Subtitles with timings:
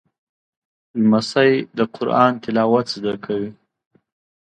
[1.01, 3.51] لمسی د قرآن تلاوت زده کوي.